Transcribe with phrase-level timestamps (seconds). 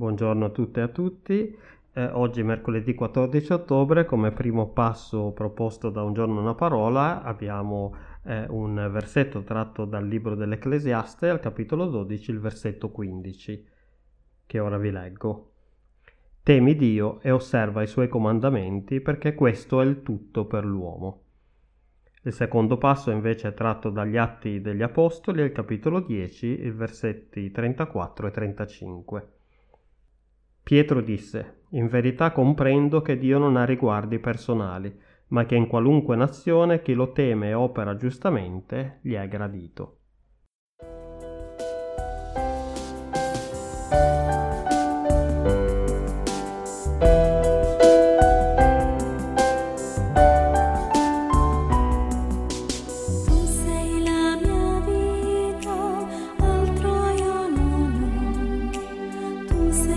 [0.00, 1.54] Buongiorno a tutte e a tutti.
[1.92, 7.94] Eh, oggi mercoledì 14 ottobre, come primo passo proposto da Un giorno una parola, abbiamo
[8.24, 13.66] eh, un versetto tratto dal libro dell'Ecclesiaste, al capitolo 12, il versetto 15,
[14.46, 15.52] che ora vi leggo.
[16.42, 21.24] Temi Dio e osserva i suoi comandamenti, perché questo è il tutto per l'uomo.
[22.22, 27.50] Il secondo passo invece è tratto dagli Atti degli Apostoli, al capitolo 10, i versetti
[27.50, 29.32] 34 e 35.
[30.62, 34.94] Pietro disse, In verità comprendo che Dio non ha riguardi personali,
[35.28, 39.99] ma che in qualunque nazione chi lo teme e opera giustamente gli è gradito.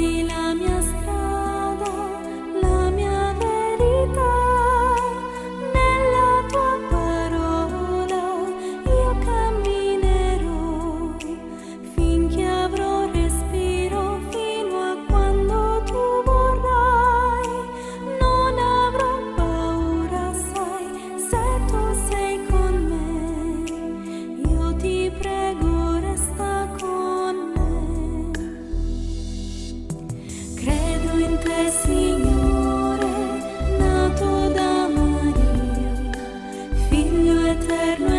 [0.00, 0.99] ရီလာမြတ်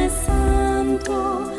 [0.09, 1.50] Santo.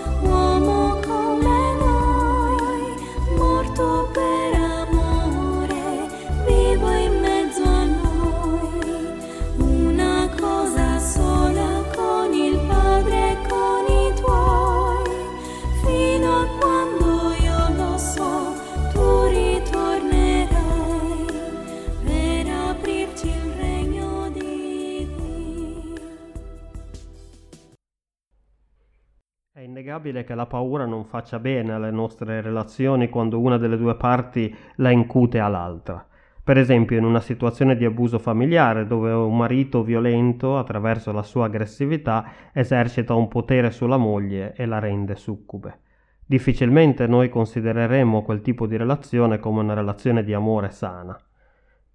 [29.93, 34.55] Innegabile che la paura non faccia bene alle nostre relazioni quando una delle due parti
[34.77, 36.07] la incute all'altra.
[36.43, 41.45] Per esempio in una situazione di abuso familiare dove un marito violento, attraverso la sua
[41.45, 45.81] aggressività, esercita un potere sulla moglie e la rende succube.
[46.25, 51.17] Difficilmente noi considereremo quel tipo di relazione come una relazione di amore sana.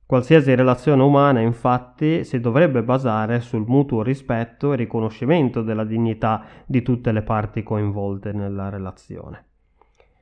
[0.07, 6.81] Qualsiasi relazione umana, infatti, si dovrebbe basare sul mutuo rispetto e riconoscimento della dignità di
[6.81, 9.44] tutte le parti coinvolte nella relazione.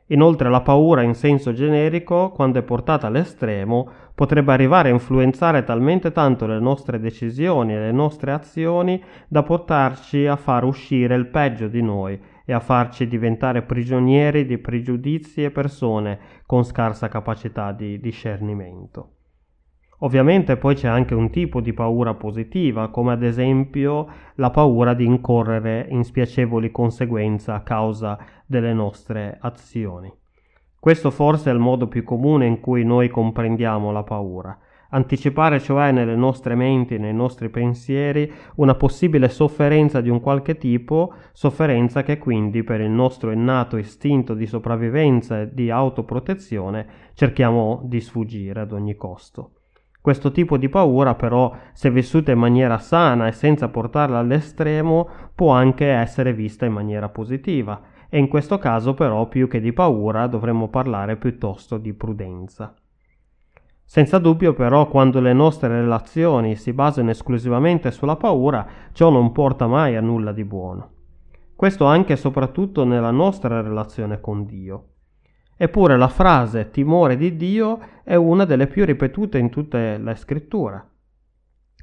[0.08, 6.12] Inoltre la paura in senso generico, quando è portata all'estremo, potrebbe arrivare a influenzare talmente
[6.12, 11.68] tanto le nostre decisioni e le nostre azioni da portarci a far uscire il peggio
[11.68, 18.00] di noi e a farci diventare prigionieri di pregiudizi e persone con scarsa capacità di
[18.00, 19.10] discernimento.
[20.00, 25.06] Ovviamente poi c'è anche un tipo di paura positiva, come ad esempio la paura di
[25.06, 30.12] incorrere in spiacevoli conseguenze a causa delle nostre azioni.
[30.78, 34.56] Questo forse è il modo più comune in cui noi comprendiamo la paura.
[34.90, 41.14] Anticipare cioè nelle nostre menti, nei nostri pensieri, una possibile sofferenza di un qualche tipo,
[41.32, 48.00] sofferenza che quindi per il nostro innato istinto di sopravvivenza e di autoprotezione cerchiamo di
[48.00, 49.52] sfuggire ad ogni costo.
[50.06, 55.52] Questo tipo di paura però, se vissuta in maniera sana e senza portarla all'estremo, può
[55.52, 60.28] anche essere vista in maniera positiva e in questo caso però più che di paura
[60.28, 62.76] dovremmo parlare piuttosto di prudenza.
[63.84, 69.66] Senza dubbio però quando le nostre relazioni si basano esclusivamente sulla paura, ciò non porta
[69.66, 70.90] mai a nulla di buono.
[71.56, 74.90] Questo anche e soprattutto nella nostra relazione con Dio.
[75.58, 80.86] Eppure la frase timore di Dio è una delle più ripetute in tutta la scrittura.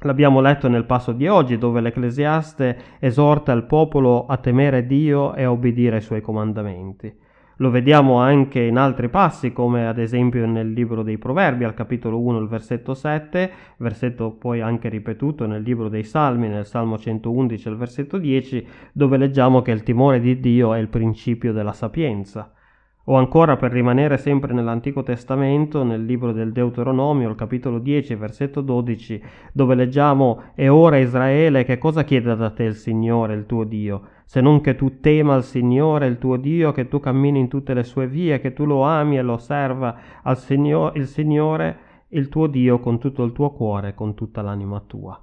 [0.04, 5.44] L'abbiamo letto nel passo di oggi dove l'Ecclesiaste esorta il popolo a temere Dio e
[5.44, 7.30] a obbedire ai suoi comandamenti.
[7.56, 12.20] Lo vediamo anche in altri passi, come ad esempio nel libro dei Proverbi, al capitolo
[12.20, 17.68] 1, il versetto 7, versetto poi anche ripetuto nel libro dei Salmi, nel Salmo 111,
[17.68, 22.52] il versetto 10, dove leggiamo che il timore di Dio è il principio della sapienza.
[23.04, 28.60] O ancora per rimanere sempre nell'Antico Testamento, nel libro del Deuteronomio, il capitolo 10, versetto
[28.60, 29.20] 12,
[29.52, 34.02] dove leggiamo E ora Israele, che cosa chiede da te il Signore, il tuo Dio?
[34.24, 37.74] Se non che tu tema il Signore, il tuo Dio, che tu cammini in tutte
[37.74, 41.76] le sue vie, che tu lo ami e lo serva al Signore, il Signore,
[42.10, 45.20] il tuo Dio, con tutto il tuo cuore, con tutta l'anima tua.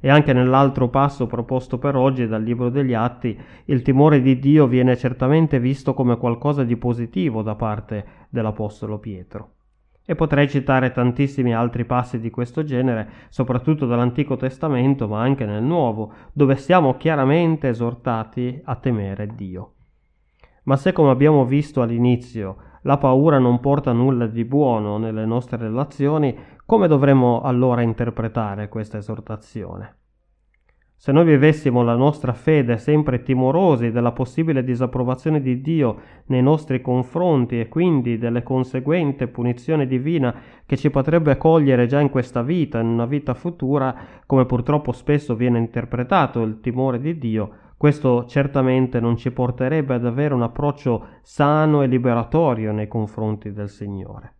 [0.00, 4.66] E anche nell'altro passo proposto per oggi dal Libro degli Atti, il timore di Dio
[4.66, 9.54] viene certamente visto come qualcosa di positivo da parte dell'Apostolo Pietro.
[10.06, 15.62] E potrei citare tantissimi altri passi di questo genere, soprattutto dall'Antico Testamento, ma anche nel
[15.62, 19.72] Nuovo, dove siamo chiaramente esortati a temere Dio.
[20.62, 25.56] Ma se, come abbiamo visto all'inizio, la paura non porta nulla di buono nelle nostre
[25.56, 29.96] relazioni, come dovremmo allora interpretare questa esortazione?
[31.00, 35.96] Se noi vivessimo la nostra fede sempre timorosi della possibile disapprovazione di Dio
[36.26, 40.34] nei nostri confronti e quindi delle conseguente punizione divina
[40.66, 43.94] che ci potrebbe cogliere già in questa vita, in una vita futura,
[44.26, 50.04] come purtroppo spesso viene interpretato il timore di Dio, questo certamente non ci porterebbe ad
[50.04, 54.34] avere un approccio sano e liberatorio nei confronti del Signore.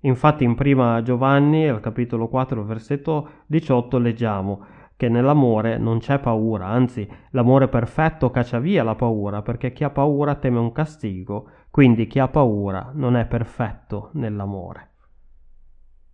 [0.00, 4.64] Infatti in prima Giovanni, al capitolo 4, versetto 18, leggiamo
[4.96, 9.90] che nell'amore non c'è paura, anzi l'amore perfetto caccia via la paura, perché chi ha
[9.90, 14.90] paura teme un castigo, quindi chi ha paura non è perfetto nell'amore.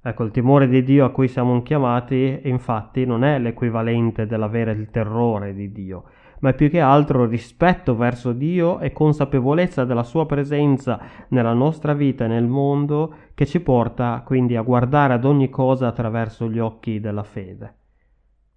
[0.02, 4.88] Ecco, il timore di Dio a cui siamo chiamati, infatti, non è l'equivalente dell'avere il
[4.88, 6.04] terrore di Dio,
[6.40, 12.24] ma più che altro rispetto verso Dio e consapevolezza della sua presenza nella nostra vita
[12.24, 17.00] e nel mondo che ci porta quindi a guardare ad ogni cosa attraverso gli occhi
[17.00, 17.74] della fede.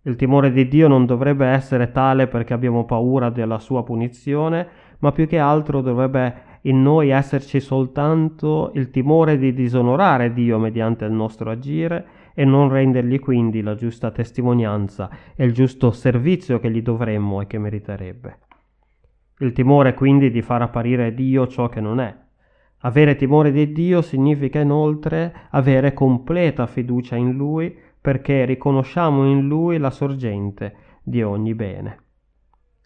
[0.05, 4.67] Il timore di Dio non dovrebbe essere tale perché abbiamo paura della sua punizione,
[4.99, 11.05] ma più che altro dovrebbe in noi esserci soltanto il timore di disonorare Dio mediante
[11.05, 16.71] il nostro agire e non rendergli quindi la giusta testimonianza e il giusto servizio che
[16.71, 18.37] gli dovremmo e che meriterebbe.
[19.39, 22.15] Il timore quindi di far apparire Dio ciò che non è.
[22.85, 29.77] Avere timore di Dio significa inoltre avere completa fiducia in Lui perché riconosciamo in Lui
[29.77, 32.02] la sorgente di ogni bene.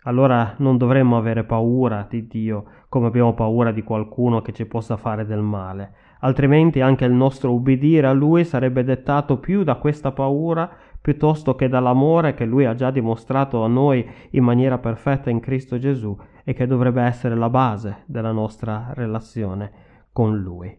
[0.03, 4.95] Allora non dovremmo avere paura di Dio come abbiamo paura di qualcuno che ci possa
[4.95, 10.11] fare del male, altrimenti anche il nostro ubbidire a Lui sarebbe dettato più da questa
[10.11, 10.69] paura
[11.01, 15.77] piuttosto che dall'amore che Lui ha già dimostrato a noi in maniera perfetta in Cristo
[15.77, 19.71] Gesù e che dovrebbe essere la base della nostra relazione
[20.11, 20.77] con Lui.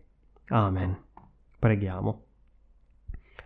[0.48, 0.96] Amen.
[1.58, 2.22] Preghiamo.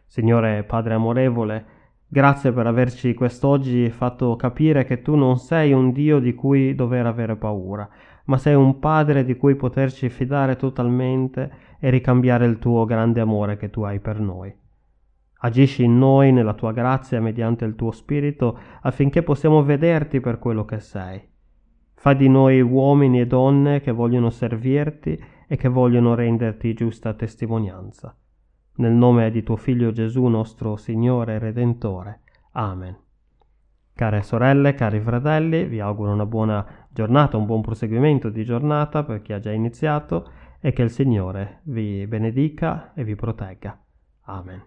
[0.06, 1.64] Signore Padre amorevole,
[2.12, 7.06] grazie per averci quest'oggi fatto capire che tu non sei un Dio di cui dover
[7.06, 7.88] avere paura,
[8.26, 11.50] ma sei un Padre di cui poterci fidare totalmente
[11.80, 14.54] e ricambiare il tuo grande amore che tu hai per noi.
[15.44, 20.66] Agisci in noi nella tua grazia mediante il tuo Spirito affinché possiamo vederti per quello
[20.66, 21.18] che sei.
[21.94, 25.18] Fa di noi uomini e donne che vogliono servirti
[25.48, 28.14] e che vogliono renderti giusta testimonianza.
[28.74, 32.20] Nel nome di tuo Figlio Gesù, nostro Signore e Redentore.
[32.52, 32.96] Amen.
[33.94, 39.20] Care sorelle, cari fratelli, vi auguro una buona giornata, un buon proseguimento di giornata per
[39.20, 40.30] chi ha già iniziato
[40.60, 43.78] e che il Signore vi benedica e vi protegga.
[44.22, 44.62] Amen.